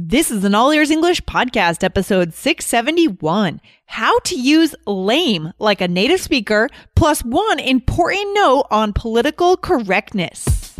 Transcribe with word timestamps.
This 0.00 0.30
is 0.30 0.44
an 0.44 0.54
All 0.54 0.70
Ears 0.70 0.92
English 0.92 1.22
podcast, 1.22 1.82
episode 1.82 2.32
671 2.32 3.60
How 3.86 4.16
to 4.20 4.38
Use 4.38 4.72
Lame 4.86 5.52
like 5.58 5.80
a 5.80 5.88
native 5.88 6.20
speaker, 6.20 6.68
plus 6.94 7.24
one 7.24 7.58
important 7.58 8.32
note 8.32 8.68
on 8.70 8.92
political 8.92 9.56
correctness. 9.56 10.78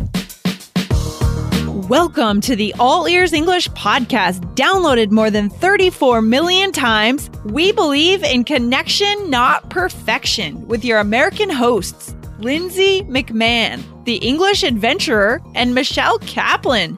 Welcome 1.89 2.39
to 2.39 2.55
the 2.55 2.73
All 2.79 3.09
Ears 3.09 3.33
English 3.33 3.67
podcast, 3.71 4.39
downloaded 4.55 5.11
more 5.11 5.29
than 5.29 5.49
34 5.49 6.21
million 6.21 6.71
times. 6.71 7.29
We 7.43 7.73
believe 7.73 8.23
in 8.23 8.45
connection, 8.45 9.29
not 9.29 9.69
perfection, 9.69 10.65
with 10.65 10.85
your 10.85 10.99
American 10.99 11.49
hosts, 11.49 12.15
Lindsay 12.39 13.03
McMahon, 13.03 13.83
the 14.05 14.15
English 14.15 14.63
adventurer, 14.63 15.41
and 15.55 15.75
Michelle 15.75 16.19
Kaplan, 16.19 16.97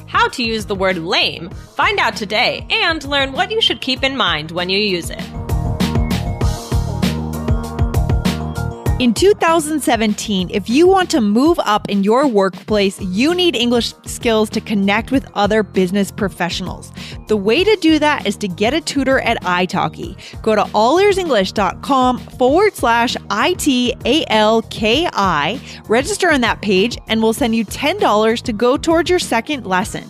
how 0.11 0.27
to 0.27 0.43
use 0.43 0.65
the 0.65 0.75
word 0.75 0.97
lame. 0.97 1.49
Find 1.49 1.97
out 1.97 2.17
today 2.17 2.67
and 2.69 3.01
learn 3.05 3.31
what 3.31 3.49
you 3.49 3.61
should 3.61 3.79
keep 3.79 4.03
in 4.03 4.17
mind 4.17 4.51
when 4.51 4.69
you 4.69 4.77
use 4.77 5.09
it. 5.09 5.30
In 9.01 9.13
2017, 9.15 10.51
if 10.53 10.69
you 10.69 10.87
want 10.87 11.09
to 11.09 11.21
move 11.21 11.59
up 11.63 11.89
in 11.89 12.03
your 12.03 12.27
workplace, 12.27 13.01
you 13.01 13.33
need 13.33 13.55
English 13.55 13.95
skills 14.05 14.47
to 14.51 14.61
connect 14.61 15.09
with 15.09 15.27
other 15.33 15.63
business 15.63 16.11
professionals. 16.11 16.91
The 17.27 17.35
way 17.35 17.63
to 17.63 17.75
do 17.77 17.97
that 17.97 18.27
is 18.27 18.37
to 18.37 18.47
get 18.47 18.75
a 18.75 18.81
tutor 18.81 19.19
at 19.21 19.41
italki. 19.41 20.15
Go 20.43 20.53
to 20.53 20.61
allearsenglish.com 20.65 22.19
forward 22.19 22.75
slash 22.75 23.17
I-T-A-L-K-I, 23.31 23.89
register 25.87 26.31
on 26.31 26.41
that 26.41 26.61
page, 26.61 26.99
and 27.07 27.23
we'll 27.23 27.33
send 27.33 27.55
you 27.55 27.65
$10 27.65 28.41
to 28.43 28.53
go 28.53 28.77
towards 28.77 29.09
your 29.09 29.17
second 29.17 29.65
lesson. 29.65 30.03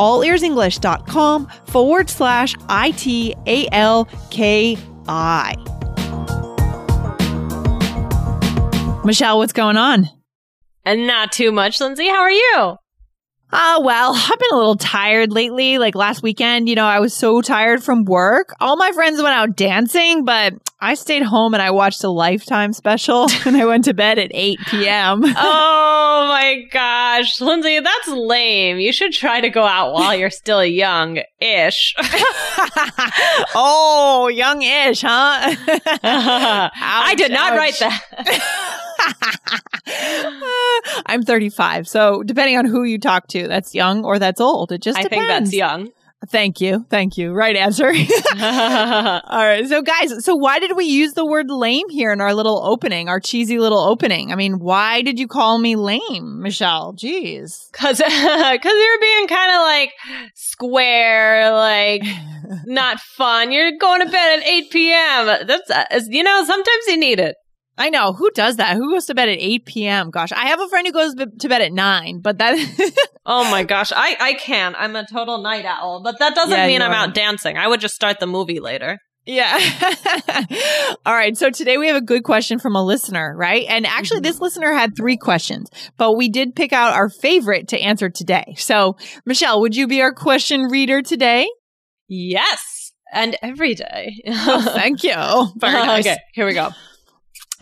allearsenglish.com 0.00 1.46
forward 1.66 2.10
slash 2.10 2.56
I-T-A-L-K-I. 2.68 3.32
Michelle, 9.04 9.38
what's 9.38 9.52
going 9.52 9.76
on? 9.76 10.08
And 10.84 11.08
not 11.08 11.32
too 11.32 11.50
much, 11.50 11.80
Lindsay. 11.80 12.08
How 12.08 12.20
are 12.20 12.30
you? 12.30 12.76
Oh, 13.54 13.82
well, 13.84 14.14
I've 14.14 14.38
been 14.38 14.48
a 14.52 14.56
little 14.56 14.76
tired 14.76 15.30
lately. 15.30 15.76
Like 15.76 15.94
last 15.94 16.22
weekend, 16.22 16.70
you 16.70 16.74
know, 16.74 16.86
I 16.86 17.00
was 17.00 17.12
so 17.12 17.42
tired 17.42 17.82
from 17.82 18.04
work. 18.04 18.54
All 18.60 18.76
my 18.76 18.92
friends 18.92 19.20
went 19.20 19.34
out 19.34 19.56
dancing, 19.56 20.24
but 20.24 20.54
I 20.80 20.94
stayed 20.94 21.22
home 21.22 21.52
and 21.52 21.62
I 21.62 21.70
watched 21.70 22.02
a 22.02 22.08
Lifetime 22.08 22.72
special 22.72 23.26
and 23.46 23.56
I 23.56 23.66
went 23.66 23.84
to 23.84 23.94
bed 23.94 24.18
at 24.18 24.30
8 24.32 24.58
p.m. 24.68 25.22
oh 25.36 26.26
my 26.28 26.62
gosh. 26.72 27.42
Lindsay, 27.42 27.78
that's 27.80 28.08
lame. 28.08 28.78
You 28.78 28.90
should 28.90 29.12
try 29.12 29.42
to 29.42 29.50
go 29.50 29.64
out 29.64 29.92
while 29.92 30.14
you're 30.14 30.30
still 30.30 30.64
young 30.64 31.20
ish. 31.38 31.94
oh, 33.54 34.30
young 34.32 34.62
ish, 34.62 35.02
huh? 35.02 35.54
I 36.02 37.14
did 37.18 37.32
not 37.32 37.54
write 37.54 37.78
that. 37.80 38.00
I'm 41.06 41.22
35. 41.22 41.88
So 41.88 42.22
depending 42.22 42.56
on 42.56 42.66
who 42.66 42.84
you 42.84 42.98
talk 42.98 43.28
to, 43.28 43.48
that's 43.48 43.74
young 43.74 44.04
or 44.04 44.18
that's 44.18 44.40
old. 44.40 44.72
It 44.72 44.82
just 44.82 44.98
I 44.98 45.02
depends. 45.02 45.26
think 45.26 45.28
that's 45.28 45.54
young. 45.54 45.90
Thank 46.28 46.60
you. 46.60 46.86
Thank 46.88 47.18
you. 47.18 47.32
Right 47.32 47.56
answer. 47.56 47.88
All 48.32 48.38
right. 48.38 49.66
So 49.66 49.82
guys, 49.82 50.24
so 50.24 50.36
why 50.36 50.60
did 50.60 50.76
we 50.76 50.84
use 50.84 51.14
the 51.14 51.26
word 51.26 51.50
lame 51.50 51.88
here 51.90 52.12
in 52.12 52.20
our 52.20 52.32
little 52.32 52.62
opening, 52.64 53.08
our 53.08 53.18
cheesy 53.18 53.58
little 53.58 53.80
opening? 53.80 54.30
I 54.30 54.36
mean, 54.36 54.60
why 54.60 55.02
did 55.02 55.18
you 55.18 55.26
call 55.26 55.58
me 55.58 55.74
lame, 55.74 56.40
Michelle? 56.40 56.94
Jeez. 56.94 57.72
Cause, 57.72 57.98
cause 57.98 58.08
you're 58.08 59.00
being 59.00 59.26
kind 59.26 59.52
of 59.52 59.60
like 59.62 59.90
square, 60.34 61.52
like 61.52 62.02
not 62.66 63.00
fun. 63.00 63.50
You're 63.50 63.76
going 63.78 64.06
to 64.06 64.10
bed 64.10 64.38
at 64.38 64.46
8 64.46 64.70
p.m. 64.70 65.26
That's, 65.46 65.70
uh, 65.70 66.00
you 66.08 66.22
know, 66.22 66.44
sometimes 66.44 66.86
you 66.86 66.98
need 66.98 67.18
it. 67.18 67.34
I 67.78 67.88
know 67.88 68.12
who 68.12 68.30
does 68.30 68.56
that. 68.56 68.76
Who 68.76 68.90
goes 68.92 69.06
to 69.06 69.14
bed 69.14 69.28
at 69.28 69.38
eight 69.38 69.64
p.m. 69.66 70.10
Gosh, 70.10 70.30
I 70.32 70.46
have 70.48 70.60
a 70.60 70.68
friend 70.68 70.86
who 70.86 70.92
goes 70.92 71.14
to 71.14 71.48
bed 71.48 71.62
at 71.62 71.72
nine, 71.72 72.20
but 72.20 72.38
that. 72.38 72.56
oh 73.26 73.50
my 73.50 73.64
gosh, 73.64 73.92
I 73.94 74.16
I 74.20 74.34
can. 74.34 74.74
I'm 74.78 74.94
a 74.96 75.06
total 75.06 75.38
night 75.42 75.64
owl, 75.64 76.02
but 76.02 76.18
that 76.18 76.34
doesn't 76.34 76.50
Yeah, 76.56 76.66
mean 76.66 76.82
I'm 76.82 76.90
are. 76.90 76.94
out 77.08 77.14
dancing. 77.14 77.56
I 77.56 77.66
would 77.68 77.80
just 77.80 77.94
start 77.94 78.20
the 78.20 78.26
movie 78.26 78.60
later. 78.60 78.98
Yeah. 79.24 79.56
All 81.06 81.14
right. 81.14 81.36
So 81.36 81.48
today 81.48 81.78
we 81.78 81.86
have 81.86 81.94
a 81.96 82.00
good 82.04 82.24
question 82.24 82.58
from 82.58 82.74
a 82.74 82.84
listener, 82.84 83.34
right? 83.36 83.64
And 83.68 83.86
actually, 83.86 84.18
Mhm. 84.20 84.24
this 84.24 84.40
listener 84.40 84.72
had 84.72 84.96
three 84.96 85.16
questions, 85.16 85.68
but 85.96 86.16
we 86.16 86.28
did 86.28 86.56
pick 86.56 86.72
out 86.72 86.92
our 86.92 87.08
favorite 87.08 87.68
to 87.68 87.78
answer 87.80 88.10
today. 88.10 88.54
So, 88.58 88.96
Michelle, 89.24 89.60
would 89.60 89.76
you 89.76 89.86
be 89.86 90.02
our 90.02 90.12
question 90.12 90.62
reader 90.64 91.02
today? 91.02 91.48
Yes, 92.08 92.92
and 93.12 93.36
every 93.42 93.74
day. 93.74 94.16
Oh, 94.26 94.60
thank 94.74 95.04
you. 95.04 95.14
Very 95.56 95.72
nice. 95.86 96.04
okay, 96.06 96.18
here 96.34 96.44
we 96.46 96.52
go. 96.54 96.70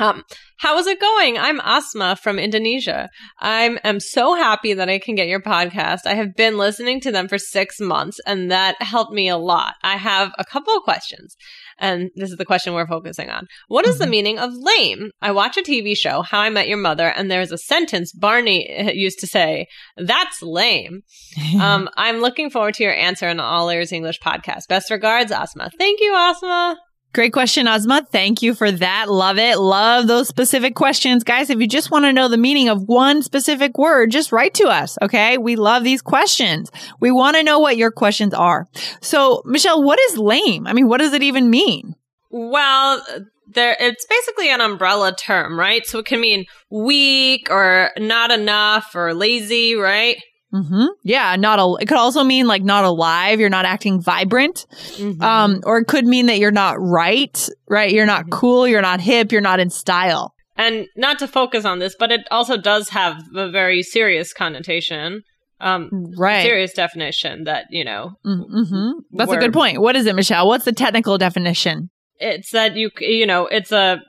Um, 0.00 0.25
how 0.56 0.78
is 0.78 0.87
it 0.87 0.99
going? 0.99 1.37
I'm 1.37 1.61
Asma 1.61 2.16
from 2.16 2.38
Indonesia. 2.38 3.11
I 3.38 3.78
am 3.84 4.00
so 4.00 4.34
happy 4.34 4.72
that 4.72 4.88
I 4.88 4.99
can 4.99 5.15
get 5.15 5.28
your 5.28 5.41
podcast. 5.43 6.00
I 6.06 6.15
have 6.15 6.34
been 6.34 6.56
listening 6.56 7.00
to 7.03 7.12
them 7.12 7.28
for 7.28 7.37
six 7.38 7.78
months, 7.81 8.19
and 8.27 8.50
that 8.50 8.81
helped 8.81 9.12
me 9.12 9.28
a 9.28 9.37
lot. 9.37 9.75
I 9.83 9.97
have 9.99 10.33
a 10.38 10.44
couple 10.44 10.75
of 10.75 10.83
questions, 10.84 11.37
and 11.78 12.11
this 12.16 12.31
is 12.31 12.38
the 12.38 12.47
question 12.47 12.72
we're 12.72 12.87
focusing 12.87 13.28
on. 13.28 13.47
What 13.69 13.87
is 13.87 13.99
the 13.99 14.06
Mhm. 14.06 14.11
meaning 14.11 14.38
of 14.38 14.53
lame? 14.55 15.11
I 15.21 15.33
watch 15.33 15.59
a 15.59 15.62
TV 15.62 15.94
show, 15.94 16.22
How 16.22 16.41
I 16.41 16.49
Met 16.50 16.69
Your 16.69 16.78
Mother, 16.78 17.09
and 17.15 17.31
there's 17.31 17.53
a 17.53 17.59
sentence 17.59 18.11
Barney 18.12 18.93
used 18.94 19.19
to 19.21 19.27
say, 19.27 19.67
"That's 19.99 20.41
lame." 20.43 21.03
Um, 21.61 21.91
I'm 21.97 22.21
looking 22.22 22.49
forward 22.49 22.75
to 22.75 22.82
your 22.82 22.94
answer 22.94 23.28
in 23.28 23.38
All 23.38 23.69
Ears 23.71 23.93
English 23.93 24.19
podcast. 24.21 24.62
Best 24.69 24.91
regards, 24.91 25.31
Asma. 25.31 25.71
Thank 25.78 26.00
you, 26.00 26.15
Asma. 26.15 26.78
Great 27.12 27.32
question, 27.32 27.66
Asma. 27.66 28.06
Thank 28.12 28.41
you 28.41 28.54
for 28.54 28.71
that. 28.71 29.10
Love 29.10 29.37
it. 29.37 29.59
Love 29.59 30.06
those 30.06 30.28
specific 30.28 30.76
questions. 30.76 31.25
Guys, 31.25 31.50
if 31.50 31.59
you 31.59 31.66
just 31.66 31.91
want 31.91 32.04
to 32.04 32.12
know 32.12 32.28
the 32.28 32.37
meaning 32.37 32.69
of 32.69 32.82
one 32.82 33.22
specific 33.22 33.76
word, 33.76 34.12
just 34.12 34.31
write 34.31 34.54
to 34.54 34.69
us. 34.69 34.97
Okay. 35.03 35.37
We 35.37 35.56
love 35.56 35.82
these 35.82 36.03
questions. 36.03 36.70
We 37.00 37.10
want 37.10 37.37
to 37.37 37.43
know 37.43 37.59
what 37.59 37.76
your 37.76 37.91
questions 37.91 38.32
are. 38.32 38.69
So, 39.00 39.43
Michelle, 39.44 39.82
what 39.82 39.99
is 39.99 40.19
lame? 40.19 40.69
I 40.69 40.72
mean, 40.72 40.87
what 40.87 40.99
does 40.99 41.12
it 41.12 41.25
even 41.25 41.50
mean? 41.50 41.97
Well, 42.31 43.04
there 43.53 43.76
it's 43.81 44.06
basically 44.06 44.53
an 44.53 44.60
umbrella 44.60 45.12
term, 45.15 45.59
right? 45.59 45.84
So 45.84 45.99
it 45.99 46.06
can 46.06 46.20
mean 46.20 46.44
weak 46.70 47.49
or 47.50 47.91
not 47.99 48.31
enough 48.31 48.94
or 48.94 49.15
lazy, 49.15 49.75
right? 49.75 50.22
Mm-hmm. 50.53 50.87
Yeah. 51.05 51.37
Not 51.37 51.59
a, 51.59 51.83
it 51.83 51.87
could 51.87 51.97
also 51.99 52.25
mean 52.25 52.47
like 52.47 52.62
not 52.62 52.84
alive. 52.84 53.38
You're 53.41 53.49
not 53.50 53.65
acting 53.65 54.00
vibrant. 54.00 54.66
Mm-hmm. 54.97 55.22
Um, 55.22 55.61
or 55.65 55.78
it 55.78 55.87
could 55.87 56.06
mean 56.06 56.27
that 56.27 56.38
you're 56.38 56.50
not 56.50 56.77
right, 56.81 57.49
right? 57.69 57.91
You're 57.93 58.06
not 58.06 58.27
Mhm. 58.27 58.31
cool. 58.31 58.66
You're 58.69 58.83
not 58.83 59.00
hip. 59.00 59.31
You're 59.33 59.41
not 59.41 59.61
in 59.61 59.71
style. 59.71 60.34
and 60.56 60.87
not 60.94 61.19
to 61.21 61.27
focus 61.27 61.65
on 61.65 61.78
this, 61.78 61.94
but 61.99 62.12
it 62.12 62.21
also 62.31 62.56
does 62.59 62.91
have 62.91 63.15
a 63.34 63.49
very 63.50 63.83
serious 63.83 64.33
connotation. 64.34 65.22
Um 65.61 65.88
Right. 66.19 66.43
serious 66.43 66.72
definition 66.75 67.44
that, 67.44 67.65
you 67.71 67.84
know, 67.84 68.12
Mm-hmm. 68.27 68.91
That's 69.12 69.32
a 69.32 69.37
good 69.38 69.53
point. 69.55 69.81
What 69.81 69.97
is 69.97 70.05
it, 70.06 70.15
Michelle? 70.15 70.47
What's 70.49 70.65
the 70.65 70.72
technical 70.72 71.17
definition? 71.19 71.91
it's 72.19 72.50
that 72.50 72.76
you 72.76 72.91
you 73.00 73.26
know, 73.26 73.46
it's 73.46 73.73
a 73.73 74.03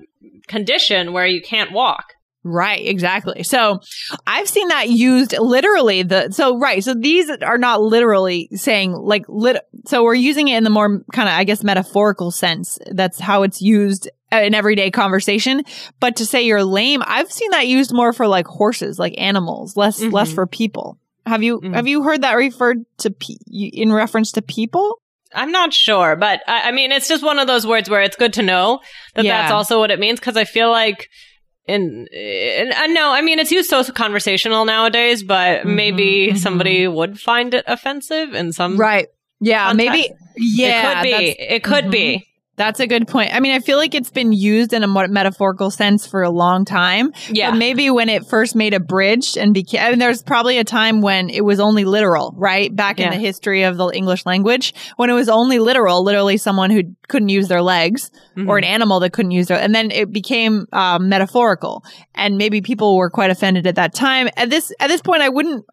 condition 0.48 1.14
where 1.14 1.26
you 1.28 1.42
can't 1.42 1.72
walk. 1.72 2.06
Right, 2.44 2.84
exactly. 2.86 3.44
So 3.44 3.82
I've 4.26 4.50
seen 4.50 4.68
that 4.70 4.90
used 4.90 5.38
literally 5.38 6.02
the 6.02 6.32
so 6.32 6.58
right. 6.58 6.84
So 6.84 6.96
these 6.96 7.30
are 7.30 7.60
not 7.60 7.82
literally 7.84 8.50
saying 8.56 8.94
like 8.94 9.26
lit 9.28 9.58
so 9.86 10.04
we're 10.04 10.16
using 10.16 10.48
it 10.48 10.58
in 10.58 10.64
the 10.64 10.72
more 10.72 11.04
kind 11.14 11.30
of 11.30 11.36
I 11.36 11.44
guess 11.44 11.64
metaphorical 11.64 12.32
sense. 12.32 12.80
That's 12.92 13.20
how 13.20 13.44
it's 13.44 13.62
used 13.62 14.10
in 14.32 14.56
everyday 14.56 14.90
conversation. 14.90 15.64
But 16.00 16.16
to 16.16 16.26
say 16.26 16.42
you're 16.42 16.64
lame, 16.64 17.04
I've 17.06 17.32
seen 17.32 17.52
that 17.52 17.68
used 17.68 17.94
more 17.94 18.12
for 18.12 18.28
like 18.28 18.48
horses, 18.48 18.98
like 18.98 19.14
animals, 19.20 19.78
less 19.78 20.02
less 20.02 20.32
Mhm. 20.32 20.36
for 20.36 20.48
people. 20.48 20.98
Have 21.28 21.44
you 21.44 21.60
Mhm. 21.62 21.76
have 21.76 21.88
you 21.88 22.02
heard 22.02 22.24
that 22.24 22.34
referred 22.34 22.86
to 23.00 23.12
pe- 23.12 23.36
in 23.52 23.94
reference 23.94 24.32
to 24.32 24.42
people? 24.42 25.00
I'm 25.34 25.52
not 25.52 25.74
sure, 25.74 26.16
but 26.16 26.42
I, 26.48 26.70
I 26.70 26.72
mean, 26.72 26.92
it's 26.92 27.08
just 27.08 27.24
one 27.24 27.38
of 27.40 27.46
those 27.48 27.66
words 27.68 27.88
where 27.90 28.02
it's 28.02 28.18
good 28.18 28.34
to 28.34 28.42
know 28.42 28.80
that 29.14 29.24
Yeah. 29.26 29.44
that's 29.44 29.52
also 29.54 29.78
what 29.80 29.92
it 29.92 30.00
means 30.00 30.20
because 30.20 30.36
I 30.36 30.44
feel 30.44 30.72
like 30.72 31.08
in, 31.72 32.08
in 32.12 32.72
uh, 32.74 32.88
no, 32.88 33.12
I 33.12 33.22
mean 33.22 33.40
it's 33.40 33.52
used 33.52 33.70
so 33.70 33.84
conversational 33.84 34.66
nowadays, 34.66 35.24
but 35.24 35.66
maybe 35.66 36.30
mhm. 36.32 36.38
somebody 36.38 36.88
would 36.88 37.20
find 37.20 37.54
it 37.54 37.64
offensive 37.68 38.34
in 38.34 38.52
some 38.54 38.78
Right. 38.78 39.08
Yeah, 39.40 39.68
context? 39.68 39.92
maybe. 39.92 40.16
Yeah, 40.38 41.02
it 41.02 41.04
could 41.04 41.04
be. 41.04 41.44
It 41.56 41.64
could 41.64 41.86
Mhm. 41.86 41.92
be. 41.92 42.28
That's 42.62 42.80
a 42.80 42.86
good 42.86 43.08
point. 43.08 43.34
I 43.34 43.40
mean, 43.40 43.54
I 43.54 43.60
feel 43.60 43.78
like 43.80 43.96
it's 43.96 44.12
been 44.12 44.34
used 44.34 44.72
in 44.72 44.84
a 44.84 44.88
metaphorical 44.88 45.72
sense 45.72 46.06
for 46.06 46.22
a 46.22 46.30
long 46.30 46.64
time. 46.64 47.12
Yeah. 47.30 47.50
But 47.50 47.58
maybe 47.58 47.90
when 47.90 48.08
it 48.08 48.28
first 48.28 48.56
made 48.56 48.76
a 48.76 48.80
bridge 48.80 49.36
and 49.36 49.52
became, 49.52 49.82
I 49.82 49.90
mean, 49.90 49.98
there's 50.00 50.22
probably 50.22 50.60
a 50.60 50.64
time 50.64 51.02
when 51.02 51.32
it 51.32 51.44
was 51.44 51.60
only 51.60 51.86
literal, 51.86 52.36
right? 52.38 52.74
Back 52.76 53.00
in 53.00 53.10
the 53.10 53.18
history 53.18 53.64
of 53.64 53.78
the 53.78 53.88
English 53.90 54.28
language, 54.28 54.76
when 54.98 55.10
it 55.10 55.14
was 55.14 55.28
only 55.28 55.58
literal, 55.58 56.04
literally 56.04 56.38
someone 56.38 56.70
who 56.70 56.84
couldn't 57.08 57.30
use 57.30 57.48
their 57.48 57.64
legs 57.64 58.12
or 58.48 58.58
an 58.60 58.64
Mhm. 58.64 58.68
animal 58.68 59.00
that 59.02 59.12
couldn't 59.12 59.32
use 59.32 59.48
their, 59.48 59.60
and 59.60 59.74
then 59.76 59.90
it 59.92 60.12
became 60.12 60.66
um, 60.72 61.10
metaphorical. 61.10 61.84
And 62.16 62.38
maybe 62.38 62.62
people 62.62 62.96
were 62.96 63.10
quite 63.10 63.32
offended 63.32 63.66
at 63.68 63.76
that 63.76 63.94
time. 63.96 64.30
At 64.38 64.50
this, 64.52 64.72
at 64.80 64.88
this 64.88 65.02
point, 65.02 65.22
I 65.24 65.30
wouldn't, 65.30 65.66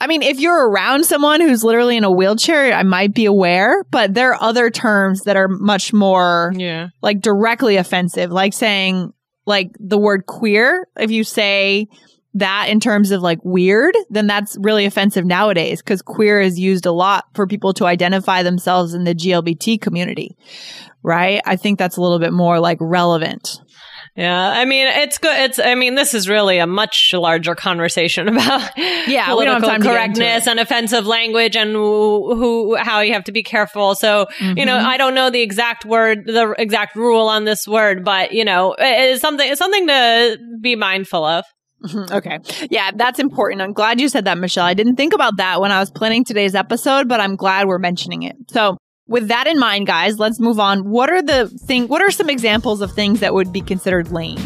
I 0.00 0.06
mean, 0.06 0.22
if 0.22 0.38
you're 0.38 0.70
around 0.70 1.04
someone 1.04 1.40
who's 1.40 1.64
literally 1.64 1.96
in 1.96 2.04
a 2.04 2.10
wheelchair, 2.10 2.72
I 2.72 2.84
might 2.84 3.12
be 3.14 3.26
aware, 3.26 3.82
but 3.90 4.14
there 4.14 4.30
are 4.32 4.42
other 4.42 4.70
terms 4.70 5.22
that 5.24 5.36
are 5.36 5.48
much 5.48 5.92
more 5.92 6.35
yeah. 6.54 6.88
like 7.02 7.20
directly 7.20 7.76
offensive, 7.76 8.30
like 8.30 8.52
saying 8.52 9.12
like 9.46 9.70
the 9.78 9.98
word 9.98 10.26
queer. 10.26 10.88
If 10.98 11.10
you 11.10 11.24
say 11.24 11.88
that 12.34 12.68
in 12.68 12.80
terms 12.80 13.12
of 13.12 13.22
like 13.22 13.38
weird, 13.44 13.94
then 14.10 14.26
that's 14.26 14.56
really 14.60 14.84
offensive 14.84 15.24
nowadays 15.24 15.80
because 15.80 16.02
queer 16.02 16.40
is 16.40 16.58
used 16.58 16.84
a 16.84 16.92
lot 16.92 17.24
for 17.34 17.46
people 17.46 17.72
to 17.74 17.86
identify 17.86 18.42
themselves 18.42 18.92
in 18.92 19.04
the 19.04 19.14
GLBT 19.14 19.80
community. 19.80 20.36
Right. 21.02 21.40
I 21.46 21.56
think 21.56 21.78
that's 21.78 21.96
a 21.96 22.02
little 22.02 22.18
bit 22.18 22.32
more 22.32 22.60
like 22.60 22.78
relevant. 22.80 23.60
Yeah, 24.16 24.48
I 24.48 24.64
mean, 24.64 24.86
it's 24.86 25.18
good. 25.18 25.38
It's, 25.38 25.58
I 25.58 25.74
mean, 25.74 25.94
this 25.94 26.14
is 26.14 26.26
really 26.28 26.58
a 26.58 26.66
much 26.66 27.12
larger 27.12 27.54
conversation 27.54 28.28
about 28.34 28.70
Yeah, 28.76 29.34
we 29.34 29.44
don't 29.44 29.62
have 29.62 29.62
political 29.62 29.68
time 29.68 29.82
to 29.82 29.86
get 29.88 30.04
into 30.06 30.20
correctness 30.20 30.46
and 30.46 30.58
offensive 30.58 31.06
language 31.06 31.54
and 31.54 31.72
who, 31.72 32.34
who, 32.34 32.76
how 32.76 33.00
you 33.00 33.12
have 33.12 33.24
to 33.24 33.32
be 33.32 33.42
careful. 33.42 33.94
So, 33.94 34.26
you 34.40 34.64
know, 34.64 34.76
Mhm. 34.78 34.84
I 34.84 34.96
don't 34.96 35.14
know 35.14 35.28
the 35.28 35.42
exact 35.42 35.84
word, 35.84 36.24
the 36.26 36.54
exact 36.58 36.96
rule 36.96 37.28
on 37.28 37.44
this 37.44 37.68
word, 37.68 38.04
but 38.04 38.32
you 38.32 38.44
know, 38.44 38.74
it 38.78 39.10
is 39.10 39.20
something, 39.20 39.46
it's 39.48 39.58
something 39.58 39.86
to 39.86 40.38
be 40.62 40.76
mindful 40.76 41.24
of. 41.24 41.44
Mhm, 41.84 42.10
Okay. 42.10 42.38
Yeah, 42.70 42.92
that's 42.94 43.18
important. 43.18 43.60
I'm 43.60 43.74
glad 43.74 44.00
you 44.00 44.08
said 44.08 44.24
that, 44.24 44.38
Michelle. 44.38 44.64
I 44.64 44.72
didn't 44.72 44.96
think 44.96 45.12
about 45.12 45.36
that 45.36 45.60
when 45.60 45.70
I 45.72 45.78
was 45.78 45.90
planning 45.90 46.24
today's 46.24 46.54
episode, 46.54 47.06
but 47.06 47.20
I'm 47.20 47.36
glad 47.36 47.66
we're 47.66 47.78
mentioning 47.78 48.22
it. 48.22 48.34
So, 48.50 48.78
with 49.08 49.28
that 49.28 49.46
in 49.46 49.58
mind, 49.58 49.86
guys, 49.86 50.18
let's 50.18 50.40
move 50.40 50.58
on. 50.58 50.90
What 50.90 51.10
are 51.10 51.22
the 51.22 51.48
thing 51.48 51.88
what 51.88 52.02
are 52.02 52.10
some 52.10 52.28
examples 52.28 52.80
of 52.80 52.92
things 52.92 53.20
that 53.20 53.34
would 53.34 53.52
be 53.52 53.60
considered 53.60 54.10
lame? 54.10 54.38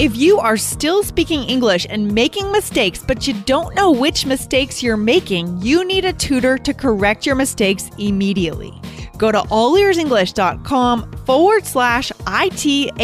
If 0.00 0.16
you 0.16 0.38
are 0.38 0.56
still 0.56 1.02
speaking 1.02 1.42
English 1.42 1.84
and 1.90 2.14
making 2.14 2.52
mistakes, 2.52 3.02
but 3.06 3.26
you 3.26 3.34
don't 3.34 3.74
know 3.74 3.90
which 3.90 4.26
mistakes 4.26 4.80
you're 4.80 4.96
making, 4.96 5.60
you 5.60 5.84
need 5.84 6.04
a 6.04 6.12
tutor 6.12 6.56
to 6.56 6.72
correct 6.72 7.26
your 7.26 7.34
mistakes 7.34 7.90
immediately. 7.98 8.72
Go 9.18 9.30
to 9.32 9.40
allearsenglish.com 9.40 11.12
forward 11.26 11.66
slash 11.66 12.10
ITALKI. 12.12 12.96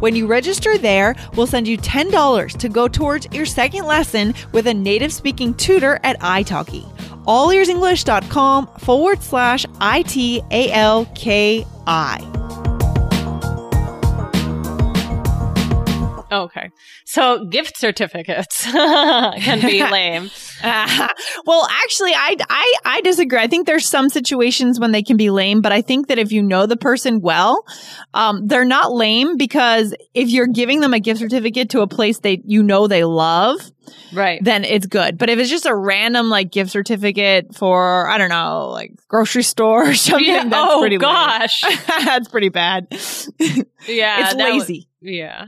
When 0.00 0.16
you 0.16 0.26
register 0.26 0.76
there, 0.76 1.14
we'll 1.36 1.46
send 1.46 1.66
you 1.68 1.78
$10 1.78 2.58
to 2.58 2.68
go 2.68 2.88
towards 2.88 3.28
your 3.32 3.46
second 3.46 3.86
lesson 3.86 4.34
with 4.52 4.66
a 4.66 4.74
native 4.74 5.12
speaking 5.12 5.54
tutor 5.54 6.00
at 6.02 6.20
italki. 6.20 6.82
Allearsenglish.com 7.24 8.66
forward 8.78 9.22
slash 9.22 9.64
ITALKI. 9.66 11.64
Okay. 16.34 16.70
So 17.06 17.44
gift 17.46 17.78
certificates 17.78 18.64
can 18.70 19.60
be 19.60 19.82
lame. 19.90 20.30
Uh, 20.62 21.08
well, 21.46 21.66
actually, 21.70 22.12
I, 22.12 22.36
I 22.50 22.74
I 22.84 23.00
disagree. 23.02 23.38
I 23.38 23.46
think 23.46 23.66
there's 23.66 23.86
some 23.86 24.08
situations 24.08 24.80
when 24.80 24.90
they 24.92 25.02
can 25.02 25.16
be 25.16 25.30
lame, 25.30 25.60
but 25.60 25.70
I 25.72 25.80
think 25.80 26.08
that 26.08 26.18
if 26.18 26.32
you 26.32 26.42
know 26.42 26.66
the 26.66 26.76
person 26.76 27.20
well, 27.20 27.64
um, 28.14 28.46
they're 28.46 28.64
not 28.64 28.92
lame 28.92 29.36
because 29.36 29.94
if 30.14 30.28
you're 30.28 30.46
giving 30.48 30.80
them 30.80 30.92
a 30.92 31.00
gift 31.00 31.20
certificate 31.20 31.70
to 31.70 31.80
a 31.82 31.86
place 31.86 32.18
they 32.18 32.40
you 32.44 32.62
know 32.62 32.88
they 32.88 33.04
love, 33.04 33.58
Right. 34.12 34.40
then 34.42 34.64
it's 34.64 34.86
good. 34.86 35.18
But 35.18 35.28
if 35.30 35.38
it's 35.38 35.50
just 35.50 35.66
a 35.66 35.74
random 35.74 36.30
like 36.30 36.50
gift 36.50 36.70
certificate 36.70 37.54
for 37.54 38.08
I 38.08 38.18
don't 38.18 38.30
know, 38.30 38.70
like 38.70 38.92
grocery 39.08 39.42
store 39.44 39.90
or 39.90 39.94
something, 39.94 40.26
Yeah. 40.26 40.44
that's 40.48 40.72
Oh, 40.72 40.80
pretty 40.80 40.96
lame. 40.96 41.00
gosh. 41.02 41.62
that's 42.04 42.28
pretty 42.28 42.48
bad. 42.48 42.86
Yeah. 43.86 44.26
it's 44.30 44.34
lazy. 44.34 44.88
yeah. 45.00 45.44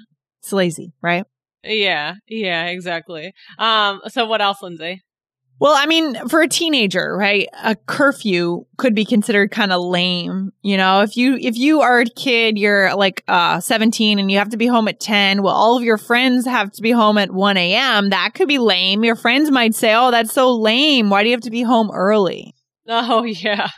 It's 0.46 0.52
lazy, 0.52 0.92
right? 1.02 1.24
Yeah. 1.64 2.14
Yeah, 2.28 2.66
exactly. 2.66 3.34
Um, 3.58 4.00
so 4.06 4.26
what 4.26 4.40
else, 4.40 4.62
Lindsay? 4.62 5.02
Well, 5.58 5.74
I 5.74 5.86
mean, 5.86 6.28
for 6.28 6.40
a 6.40 6.48
teenager, 6.48 7.16
right? 7.16 7.48
A 7.64 7.74
curfew 7.74 8.66
could 8.76 8.94
be 8.94 9.04
considered 9.04 9.50
kind 9.50 9.72
of 9.72 9.82
lame. 9.82 10.52
You 10.62 10.76
know, 10.76 11.00
if 11.00 11.16
you 11.16 11.36
if 11.36 11.56
you 11.56 11.80
are 11.80 12.00
a 12.00 12.04
kid, 12.04 12.58
you're 12.58 12.94
like 12.94 13.24
uh 13.26 13.58
17 13.58 14.18
and 14.18 14.30
you 14.30 14.38
have 14.38 14.50
to 14.50 14.58
be 14.58 14.66
home 14.66 14.86
at 14.86 15.00
10. 15.00 15.42
Well, 15.42 15.54
all 15.54 15.76
of 15.76 15.82
your 15.82 15.96
friends 15.96 16.46
have 16.46 16.70
to 16.72 16.82
be 16.82 16.92
home 16.92 17.18
at 17.18 17.32
1 17.32 17.56
a.m. 17.56 18.10
That 18.10 18.34
could 18.34 18.48
be 18.48 18.58
lame. 18.58 19.02
Your 19.02 19.16
friends 19.16 19.50
might 19.50 19.74
say, 19.74 19.94
"Oh, 19.94 20.10
that's 20.10 20.32
so 20.32 20.54
lame. 20.54 21.08
Why 21.08 21.22
do 21.22 21.30
you 21.30 21.34
have 21.34 21.42
to 21.44 21.50
be 21.50 21.62
home 21.62 21.90
early?" 21.90 22.54
Oh 22.88 23.24
yeah. 23.24 23.68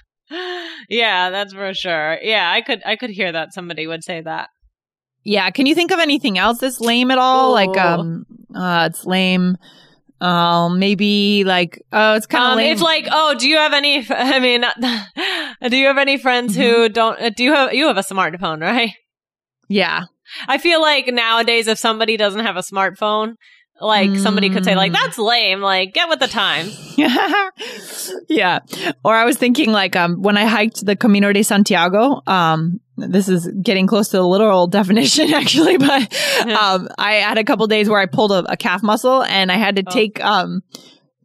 Yeah, 0.90 1.30
that's 1.30 1.54
for 1.54 1.72
sure. 1.72 2.18
Yeah, 2.20 2.50
I 2.50 2.60
could 2.60 2.82
I 2.84 2.96
could 2.96 3.10
hear 3.10 3.32
that 3.32 3.54
somebody 3.54 3.86
would 3.86 4.04
say 4.04 4.20
that. 4.20 4.50
Yeah. 5.24 5.50
Can 5.50 5.66
you 5.66 5.74
think 5.74 5.90
of 5.90 5.98
anything 5.98 6.38
else 6.38 6.58
that's 6.58 6.80
lame 6.80 7.10
at 7.10 7.18
all? 7.18 7.52
Like, 7.52 7.76
um, 7.76 8.24
uh, 8.54 8.88
it's 8.90 9.04
lame. 9.04 9.56
Um, 10.20 10.78
maybe 10.80 11.44
like, 11.44 11.80
oh, 11.92 12.14
it's 12.14 12.26
kind 12.26 12.44
of 12.44 12.50
Um, 12.52 12.56
lame. 12.58 12.72
it's 12.72 12.82
like, 12.82 13.06
oh, 13.10 13.34
do 13.38 13.48
you 13.48 13.56
have 13.56 13.72
any? 13.72 14.04
I 14.10 14.40
mean, 14.40 14.64
do 15.70 15.76
you 15.76 15.86
have 15.86 15.98
any 15.98 16.16
friends 16.18 16.56
Mm-hmm. 16.56 16.62
who 16.62 16.88
don't? 16.88 17.20
uh, 17.20 17.30
Do 17.30 17.44
you 17.44 17.52
have? 17.54 17.72
You 17.74 17.86
have 17.86 17.98
a 17.98 18.02
smartphone, 18.02 18.60
right? 18.60 18.90
yeah. 19.68 20.04
I 20.46 20.58
feel 20.58 20.80
like 20.82 21.06
nowadays, 21.06 21.68
if 21.68 21.78
somebody 21.78 22.16
doesn't 22.18 22.44
have 22.44 22.56
a 22.56 22.60
smartphone, 22.62 23.34
like 23.80 24.14
somebody 24.16 24.50
could 24.50 24.64
say, 24.64 24.74
like, 24.74 24.90
Mm. 24.92 24.96
that's 24.96 25.18
lame. 25.18 25.60
Like, 25.60 25.94
get 25.94 26.08
with 26.08 26.18
the 26.18 26.26
time. 26.26 26.68
yeah. 28.28 28.58
Or 29.04 29.14
I 29.14 29.24
was 29.24 29.36
thinking 29.36 29.70
like 29.72 29.96
um 29.96 30.20
when 30.22 30.36
I 30.36 30.44
hiked 30.46 30.84
the 30.84 30.96
Camino 30.96 31.32
de 31.32 31.42
Santiago, 31.42 32.20
um 32.26 32.80
this 32.98 33.28
is 33.28 33.48
getting 33.62 33.86
close 33.86 34.08
to 34.08 34.16
the 34.18 34.26
literal 34.26 34.66
definition 34.78 35.32
actually, 35.32 35.78
but 35.78 36.12
um 36.46 36.88
I 36.98 37.14
had 37.14 37.38
a 37.38 37.44
couple 37.44 37.66
days 37.66 37.88
where 37.88 38.00
I 38.00 38.06
pulled 38.06 38.32
a, 38.32 38.44
a 38.52 38.56
calf 38.56 38.82
muscle 38.82 39.22
and 39.24 39.50
I 39.52 39.56
had 39.56 39.76
to 39.76 39.82
Oh. 39.86 39.90
take 39.90 40.22
um 40.24 40.62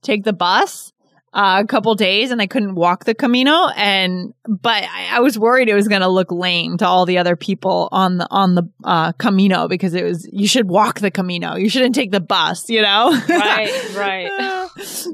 take 0.02 0.24
the 0.24 0.34
bus 0.34 0.92
uh, 1.36 1.62
a 1.64 1.68
couple 1.68 1.96
days 1.96 2.30
and 2.30 2.40
I 2.42 2.46
couldn't 2.46 2.76
walk 2.76 3.06
the 3.06 3.16
Camino 3.16 3.68
and 3.76 4.34
but 4.48 4.84
I, 4.84 5.18
I 5.18 5.20
was 5.22 5.40
worried 5.40 5.68
it 5.68 5.74
was 5.74 5.88
going 5.88 6.02
to 6.02 6.08
look 6.08 6.32
lame 6.32 6.78
to 6.78 6.86
all 6.88 7.08
the 7.08 7.18
other 7.18 7.36
people 7.36 7.90
on 7.92 8.20
the 8.20 8.28
on 8.30 8.54
the 8.54 8.70
uh, 8.84 9.14
Camino 9.14 9.68
because 9.68 9.96
it 9.96 10.04
was 10.04 10.30
you 10.32 10.48
should 10.48 10.70
walk 10.70 11.00
the 11.00 11.10
Camino 11.10 11.56
you 11.56 11.70
shouldn't 11.70 11.96
take 11.96 12.12
the 12.12 12.20
bus 12.20 12.70
you 12.70 12.82
know 12.84 13.10
Right, 13.30 13.74
right. 13.96 14.63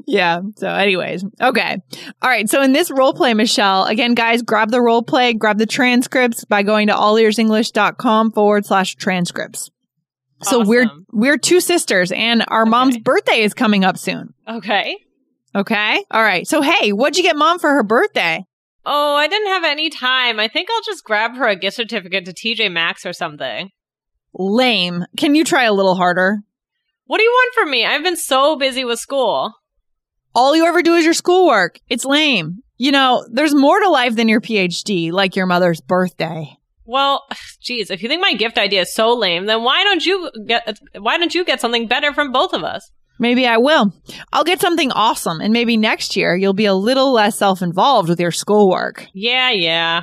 Yeah. 0.06 0.40
So, 0.56 0.68
anyways, 0.68 1.24
okay. 1.40 1.76
All 2.22 2.30
right. 2.30 2.48
So, 2.48 2.62
in 2.62 2.72
this 2.72 2.90
role 2.90 3.12
play, 3.12 3.34
Michelle, 3.34 3.84
again, 3.84 4.14
guys, 4.14 4.42
grab 4.42 4.70
the 4.70 4.80
role 4.80 5.02
play, 5.02 5.34
grab 5.34 5.58
the 5.58 5.66
transcripts 5.66 6.44
by 6.44 6.62
going 6.62 6.88
to 6.88 6.94
allearsenglish.com 6.94 8.32
forward 8.32 8.66
slash 8.66 8.96
transcripts. 8.96 9.70
So 10.42 10.64
we're 10.64 10.86
we're 11.12 11.36
two 11.36 11.60
sisters, 11.60 12.12
and 12.12 12.44
our 12.48 12.64
mom's 12.64 12.98
birthday 12.98 13.40
is 13.40 13.54
coming 13.54 13.84
up 13.84 13.98
soon. 13.98 14.32
Okay. 14.48 14.96
Okay. 15.54 16.04
All 16.10 16.22
right. 16.22 16.46
So 16.46 16.62
hey, 16.62 16.92
what'd 16.92 17.16
you 17.16 17.22
get 17.22 17.36
mom 17.36 17.58
for 17.58 17.70
her 17.70 17.82
birthday? 17.82 18.44
Oh, 18.86 19.14
I 19.14 19.28
didn't 19.28 19.48
have 19.48 19.64
any 19.64 19.90
time. 19.90 20.40
I 20.40 20.48
think 20.48 20.68
I'll 20.70 20.82
just 20.82 21.04
grab 21.04 21.36
her 21.36 21.46
a 21.46 21.56
gift 21.56 21.76
certificate 21.76 22.24
to 22.24 22.32
TJ 22.32 22.72
Maxx 22.72 23.04
or 23.04 23.12
something. 23.12 23.70
Lame. 24.32 25.04
Can 25.18 25.34
you 25.34 25.44
try 25.44 25.64
a 25.64 25.72
little 25.72 25.96
harder? 25.96 26.38
What 27.10 27.18
do 27.18 27.24
you 27.24 27.30
want 27.32 27.54
from 27.54 27.70
me? 27.72 27.84
I've 27.84 28.04
been 28.04 28.14
so 28.14 28.54
busy 28.54 28.84
with 28.84 29.00
school. 29.00 29.52
All 30.32 30.54
you 30.54 30.64
ever 30.64 30.80
do 30.80 30.94
is 30.94 31.04
your 31.04 31.12
schoolwork. 31.12 31.80
It's 31.88 32.04
lame. 32.04 32.62
You 32.76 32.92
know, 32.92 33.26
there's 33.32 33.52
more 33.52 33.80
to 33.80 33.88
life 33.88 34.14
than 34.14 34.28
your 34.28 34.40
PhD, 34.40 35.10
like 35.10 35.34
your 35.34 35.46
mother's 35.46 35.80
birthday. 35.80 36.56
Well, 36.84 37.26
geez, 37.60 37.90
if 37.90 38.04
you 38.04 38.08
think 38.08 38.22
my 38.22 38.34
gift 38.34 38.58
idea 38.58 38.82
is 38.82 38.94
so 38.94 39.12
lame, 39.12 39.46
then 39.46 39.64
why 39.64 39.82
don't 39.82 40.06
you 40.06 40.30
get 40.46 40.78
why 41.00 41.18
don't 41.18 41.34
you 41.34 41.44
get 41.44 41.60
something 41.60 41.88
better 41.88 42.14
from 42.14 42.30
both 42.30 42.52
of 42.52 42.62
us? 42.62 42.92
Maybe 43.18 43.44
I 43.44 43.56
will. 43.56 43.92
I'll 44.32 44.44
get 44.44 44.60
something 44.60 44.92
awesome, 44.92 45.40
and 45.40 45.52
maybe 45.52 45.76
next 45.76 46.14
year 46.14 46.36
you'll 46.36 46.52
be 46.52 46.66
a 46.66 46.74
little 46.74 47.12
less 47.12 47.36
self 47.36 47.60
involved 47.60 48.08
with 48.08 48.20
your 48.20 48.30
schoolwork. 48.30 49.08
Yeah, 49.14 49.50
yeah. 49.50 50.02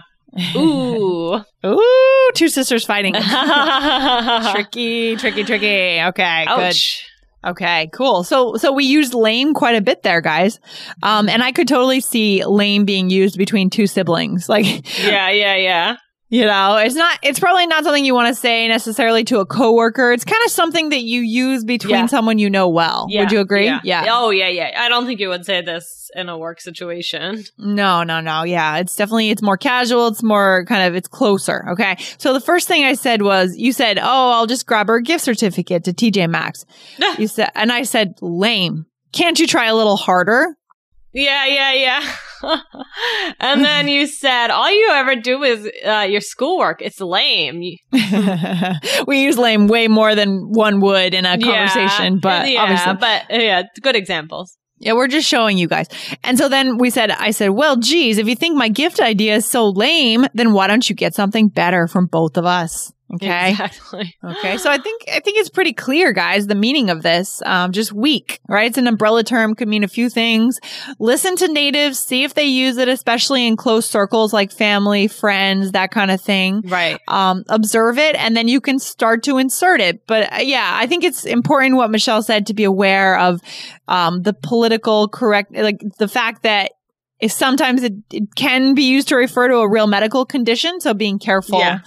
Ooh. 0.56 1.39
Ooh, 1.65 2.29
two 2.36 2.50
sisters 2.50 2.86
fighting. 2.86 3.13
Tricky, 4.53 5.15
tricky, 5.15 5.44
tricky. 5.44 6.01
Okay, 6.01 6.46
good. 6.56 6.75
Okay, 7.46 7.89
cool. 7.94 8.24
So, 8.24 8.56
so 8.56 8.74
we 8.74 8.86
used 8.86 9.13
lame 9.13 9.53
quite 9.53 9.75
a 9.75 9.82
bit 9.82 10.03
there, 10.03 10.22
guys. 10.22 10.60
Um, 11.03 11.29
and 11.29 11.41
I 11.44 11.51
could 11.51 11.67
totally 11.67 12.01
see 12.01 12.44
lame 12.44 12.84
being 12.86 13.10
used 13.10 13.38
between 13.38 13.70
two 13.70 13.88
siblings. 13.88 14.50
Like, 14.50 14.65
Yeah, 15.03 15.29
yeah, 15.29 15.56
yeah. 15.56 15.96
You 16.29 16.43
know, 16.43 16.75
it's 16.75 16.96
not, 16.96 17.19
it's 17.24 17.39
probably 17.39 17.67
not 17.67 17.86
something 17.86 18.03
you 18.03 18.13
want 18.13 18.27
to 18.27 18.36
say 18.36 18.67
necessarily 18.67 19.24
to 19.25 19.39
a 19.39 19.46
coworker. 19.46 20.12
It's 20.12 20.25
kind 20.25 20.43
of 20.46 20.51
something 20.51 20.89
that 20.89 21.03
you 21.03 21.22
use 21.22 21.63
between 21.63 21.96
Yeah. 21.96 22.05
someone 22.07 22.38
you 22.38 22.50
know 22.50 22.67
well. 22.67 23.07
Would 23.10 23.31
you 23.31 23.39
agree? 23.39 23.72
Yeah. 23.84 24.07
Oh, 24.10 24.29
yeah, 24.31 24.50
yeah. 24.50 24.72
I 24.77 24.89
don't 24.89 25.05
think 25.05 25.22
you 25.22 25.29
would 25.29 25.46
say 25.46 25.62
this 25.62 26.12
in 26.15 26.27
a 26.27 26.38
work 26.38 26.60
situation. 26.60 27.46
No, 27.57 28.03
no, 28.03 28.19
no. 28.19 28.43
Yeah, 28.43 28.77
it's 28.77 28.96
definitely 28.96 29.29
it's 29.29 29.41
more 29.41 29.57
casual. 29.57 30.07
It's 30.07 30.22
more 30.24 30.65
kind 30.67 30.84
of 30.88 30.96
it's 30.96 31.07
closer. 31.07 31.65
Okay. 31.69 31.96
So 32.17 32.34
the 32.34 32.39
first 32.41 32.67
thing 32.67 32.84
I 32.84 32.93
said 32.93 33.22
was 33.22 33.55
you 33.57 33.72
said, 33.72 33.98
"Oh, 34.00 34.31
I'll 34.31 34.48
just 34.48 34.65
grab 34.65 34.88
her 34.88 35.00
gift 35.00 35.24
certificate 35.24 35.84
to 35.86 35.93
TJ 35.93 36.29
Maxx." 36.29 36.65
you 37.17 37.27
said, 37.27 37.51
and 37.55 37.72
I 37.72 37.84
said, 37.84 38.15
"Lame. 38.22 38.86
Can't 39.13 39.39
you 39.39 39.48
try 39.48 39.65
a 39.67 39.75
little 39.75 39.98
harder?" 39.98 40.55
Yeah, 41.13 41.46
yeah, 41.46 41.74
yeah. 41.74 42.15
and 43.39 43.63
then 43.63 43.88
you 43.88 44.08
said, 44.08 44.50
all 44.50 44.72
you 44.72 44.89
ever 44.91 45.15
do 45.15 45.44
is 45.44 45.70
uh, 45.86 46.06
your 46.10 46.22
schoolwork. 46.22 46.82
It's 46.82 47.00
lame. 47.00 47.62
We 49.08 49.24
use 49.24 49.38
lame 49.38 49.67
way 49.67 49.88
more 49.88 50.15
than 50.15 50.50
one 50.51 50.82
would 50.82 51.13
in 51.13 51.25
a 51.25 51.38
conversation, 51.38 52.15
Yeah, 52.15 52.20
but 52.22 52.50
yeah, 52.50 52.62
obviously 52.62 52.94
but 53.00 53.32
uh, 53.32 53.41
yeah, 53.41 53.63
good 53.82 53.96
examples. 53.96 54.58
Yeah, 54.79 54.94
we're 54.94 55.08
just 55.08 55.27
showing 55.27 55.58
you 55.58 55.67
guys. 55.67 55.88
And 56.24 56.38
so 56.38 56.50
then 56.50 56.77
we 56.77 56.89
said, 56.89 57.10
I 57.10 57.32
said, 57.32 57.50
well, 57.50 57.77
geez, 57.77 58.17
if 58.20 58.27
you 58.27 58.36
think 58.36 58.56
my 58.56 58.70
gift 58.70 59.00
idea 59.00 59.36
is 59.36 59.46
so 59.46 59.70
lame, 59.70 60.25
then 60.34 60.53
why 60.53 60.67
don't 60.67 60.88
you 60.88 60.96
get 60.96 61.15
something 61.15 61.48
better 61.48 61.88
from 61.88 62.06
both 62.06 62.38
of 62.38 62.46
us? 62.46 62.94
Okay. 63.15 63.51
Exactly. 63.51 64.15
Okay. 64.21 64.57
So 64.57 64.69
I 64.69 64.77
think, 64.77 65.03
I 65.07 65.21
think 65.21 65.37
it's 65.37 65.47
pretty 65.49 65.71
clear, 65.71 66.11
guys, 66.11 66.47
the 66.47 66.55
meaning 66.55 66.89
of 66.89 67.03
this. 67.03 67.41
Um, 67.45 67.71
just 67.71 67.93
weak, 67.93 68.41
right? 68.49 68.67
It's 68.67 68.77
an 68.77 68.85
umbrella 68.87 69.23
term, 69.23 69.55
could 69.55 69.69
mean 69.69 69.85
a 69.85 69.87
few 69.87 70.09
things. 70.09 70.59
Listen 70.99 71.37
to 71.37 71.47
natives, 71.47 71.99
see 71.99 72.25
if 72.25 72.33
they 72.33 72.43
use 72.45 72.75
it, 72.77 72.89
especially 72.89 73.47
in 73.47 73.55
close 73.55 73.89
circles 73.89 74.33
like 74.33 74.51
family, 74.51 75.07
friends, 75.07 75.71
that 75.71 75.91
kind 75.91 76.11
of 76.11 76.19
thing 76.19 76.61
Right. 76.65 76.99
um, 77.07 77.45
observe 77.47 77.97
it 77.97 78.15
and 78.17 78.35
then 78.35 78.49
you 78.49 78.59
can 78.59 78.77
start 78.77 79.23
to 79.23 79.37
insert 79.37 79.79
it. 79.79 80.05
But 80.05 80.33
uh, 80.33 80.37
yeah, 80.41 80.71
I 80.73 80.85
think 80.87 81.05
it's 81.05 81.23
important 81.23 81.77
what 81.77 81.89
Michelle 81.89 82.21
said 82.21 82.47
to 82.47 82.53
be 82.53 82.65
aware 82.65 83.17
of 83.19 83.41
um, 83.87 84.21
the 84.23 84.33
political 84.33 85.07
correct, 85.07 85.53
like 85.55 85.81
the 85.97 86.09
fact 86.09 86.43
that 86.43 86.73
sometimes 87.27 87.83
it, 87.83 87.93
it 88.11 88.35
can 88.35 88.73
be 88.73 88.83
used 88.83 89.07
to 89.07 89.15
refer 89.15 89.47
to 89.47 89.55
a 89.57 89.69
real 89.69 89.87
medical 89.87 90.25
condition. 90.25 90.81
So 90.81 90.93
being 90.93 91.19
careful. 91.19 91.59
Yeah. 91.59 91.79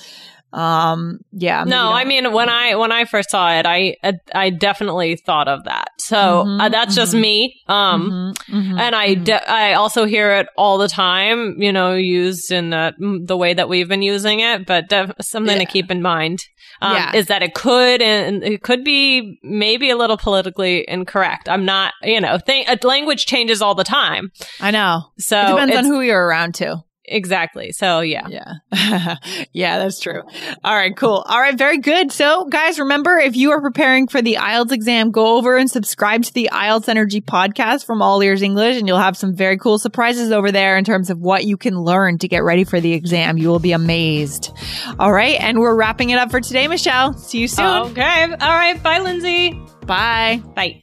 Um, 0.52 1.18
yeah. 1.32 1.64
No, 1.64 1.92
I 1.92 2.04
mean 2.04 2.32
when 2.32 2.48
I 2.48 2.74
when 2.74 2.90
I 2.92 3.04
first 3.04 3.30
saw 3.30 3.52
it, 3.58 3.66
I 3.66 3.96
I, 4.34 4.50
definitely 4.50 5.16
thought 5.16 5.46
of 5.48 5.64
that. 5.64 5.88
So 5.98 6.16
Mhm, 6.44 6.60
uh, 6.60 6.68
that's 6.68 6.94
just 6.94 7.14
mhm. 7.14 7.20
me. 7.20 7.54
Um, 7.68 8.34
Mhm, 8.48 8.54
mhm, 8.72 8.80
and 8.80 8.96
I 8.96 9.14
mhm. 9.14 9.24
de- 9.24 9.50
I 9.50 9.74
also 9.74 10.04
hear 10.06 10.32
it 10.32 10.48
all 10.56 10.78
the 10.78 10.88
time. 10.88 11.56
You 11.62 11.72
know, 11.72 11.94
used 11.94 12.50
in 12.50 12.70
the 12.70 12.92
the 13.24 13.36
way 13.36 13.54
that 13.54 13.68
we've 13.68 13.88
been 13.88 14.02
using 14.02 14.40
it, 14.40 14.66
but 14.66 14.88
def- 14.88 15.12
something 15.20 15.56
Yeah. 15.58 15.64
to 15.64 15.70
keep 15.70 15.90
in 15.90 16.02
mind. 16.02 16.40
Um, 16.82 16.94
Yeah. 16.96 17.14
is 17.14 17.26
that 17.26 17.42
it 17.42 17.52
could 17.54 18.00
and 18.00 18.42
it 18.42 18.62
could 18.62 18.84
be 18.84 19.38
maybe 19.42 19.90
a 19.90 19.96
little 19.96 20.16
politically 20.16 20.84
incorrect. 20.88 21.46
I'm 21.48 21.66
not, 21.66 21.92
you 22.02 22.20
know, 22.20 22.38
thing, 22.38 22.64
uh, 22.66 22.76
language 22.82 23.26
changes 23.26 23.60
all 23.60 23.74
the 23.74 23.84
time. 23.84 24.30
I 24.60 24.70
know. 24.70 25.02
So 25.18 25.38
It 25.38 25.48
depends 25.50 25.76
on 25.76 25.84
who 25.84 26.00
you're 26.00 26.26
around 26.26 26.54
too. 26.54 26.76
Exactly. 27.10 27.72
So 27.72 28.00
yeah. 28.00 28.26
Yeah. 28.28 29.16
yeah, 29.52 29.78
that's 29.78 30.00
true. 30.00 30.22
All 30.64 30.74
right, 30.74 30.96
cool. 30.96 31.24
All 31.26 31.40
right, 31.40 31.56
very 31.56 31.78
good. 31.78 32.12
So, 32.12 32.44
guys, 32.46 32.78
remember 32.78 33.18
if 33.18 33.36
you 33.36 33.50
are 33.50 33.60
preparing 33.60 34.08
for 34.08 34.22
the 34.22 34.34
IELTS 34.34 34.72
exam, 34.72 35.10
go 35.10 35.36
over 35.36 35.56
and 35.56 35.70
subscribe 35.70 36.22
to 36.24 36.32
the 36.32 36.50
IELTS 36.52 36.88
Energy 36.88 37.20
podcast 37.20 37.84
from 37.84 38.02
All 38.02 38.22
Ears 38.22 38.42
English, 38.42 38.78
and 38.78 38.86
you'll 38.86 38.98
have 38.98 39.16
some 39.16 39.34
very 39.34 39.58
cool 39.58 39.78
surprises 39.78 40.32
over 40.32 40.52
there 40.52 40.76
in 40.76 40.84
terms 40.84 41.10
of 41.10 41.18
what 41.18 41.44
you 41.44 41.56
can 41.56 41.78
learn 41.78 42.18
to 42.18 42.28
get 42.28 42.44
ready 42.44 42.64
for 42.64 42.80
the 42.80 42.92
exam. 42.92 43.38
You 43.38 43.48
will 43.48 43.58
be 43.58 43.72
amazed. 43.72 44.52
All 44.98 45.12
right, 45.12 45.40
and 45.40 45.58
we're 45.58 45.74
wrapping 45.74 46.10
it 46.10 46.18
up 46.18 46.30
for 46.30 46.40
today, 46.40 46.68
Michelle. 46.68 47.14
See 47.14 47.38
you 47.38 47.48
soon. 47.48 47.66
Okay. 47.66 48.22
All 48.24 48.54
right. 48.54 48.80
Bye, 48.82 48.98
Lindsay. 49.00 49.60
Bye. 49.86 50.42
Bye. 50.54 50.82